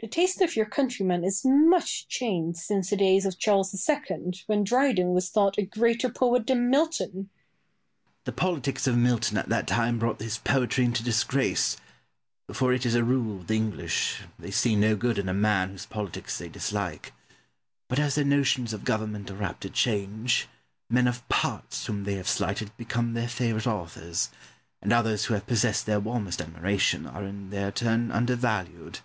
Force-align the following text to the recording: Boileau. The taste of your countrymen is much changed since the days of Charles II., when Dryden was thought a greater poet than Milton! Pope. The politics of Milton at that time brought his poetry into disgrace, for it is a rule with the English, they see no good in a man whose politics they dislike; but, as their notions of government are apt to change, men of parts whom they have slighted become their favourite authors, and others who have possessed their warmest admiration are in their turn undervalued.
Boileau. 0.00 0.08
The 0.08 0.14
taste 0.14 0.40
of 0.40 0.56
your 0.56 0.64
countrymen 0.64 1.24
is 1.24 1.42
much 1.44 2.08
changed 2.08 2.58
since 2.58 2.88
the 2.88 2.96
days 2.96 3.26
of 3.26 3.38
Charles 3.38 3.74
II., 3.86 4.32
when 4.46 4.64
Dryden 4.64 5.10
was 5.12 5.28
thought 5.28 5.58
a 5.58 5.62
greater 5.66 6.08
poet 6.08 6.46
than 6.46 6.70
Milton! 6.70 7.28
Pope. 7.28 8.24
The 8.24 8.32
politics 8.32 8.86
of 8.86 8.96
Milton 8.96 9.36
at 9.36 9.50
that 9.50 9.66
time 9.68 9.98
brought 9.98 10.22
his 10.22 10.38
poetry 10.38 10.86
into 10.86 11.02
disgrace, 11.02 11.76
for 12.50 12.72
it 12.72 12.86
is 12.86 12.94
a 12.94 13.04
rule 13.04 13.36
with 13.36 13.48
the 13.48 13.56
English, 13.56 14.22
they 14.38 14.50
see 14.50 14.74
no 14.74 14.96
good 14.96 15.18
in 15.18 15.28
a 15.28 15.34
man 15.34 15.68
whose 15.68 15.84
politics 15.84 16.38
they 16.38 16.48
dislike; 16.48 17.12
but, 17.88 17.98
as 17.98 18.14
their 18.14 18.24
notions 18.24 18.72
of 18.72 18.84
government 18.86 19.30
are 19.30 19.42
apt 19.42 19.60
to 19.64 19.68
change, 19.68 20.48
men 20.88 21.06
of 21.06 21.28
parts 21.28 21.84
whom 21.84 22.04
they 22.04 22.14
have 22.14 22.26
slighted 22.26 22.74
become 22.78 23.12
their 23.12 23.28
favourite 23.28 23.66
authors, 23.66 24.30
and 24.80 24.94
others 24.94 25.26
who 25.26 25.34
have 25.34 25.46
possessed 25.46 25.84
their 25.84 26.00
warmest 26.00 26.40
admiration 26.40 27.06
are 27.06 27.24
in 27.26 27.50
their 27.50 27.70
turn 27.70 28.10
undervalued. 28.10 29.00